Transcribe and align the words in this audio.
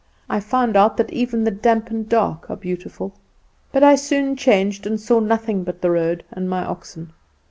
I 0.27 0.39
found 0.39 0.75
out 0.75 0.97
that 0.97 1.13
even 1.13 1.43
the 1.43 1.51
damp 1.51 1.91
and 1.91 2.09
dark 2.09 2.49
are 2.49 2.55
beautiful. 2.55 3.13
But 3.71 3.83
I 3.83 3.93
soon 3.93 4.35
changed, 4.35 4.87
and 4.87 4.99
saw 4.99 5.19
nothing 5.19 5.63
but 5.63 5.79
the 5.81 5.91
road 5.91 6.23
and 6.31 6.49
my 6.49 6.65
oxen. 6.65 7.13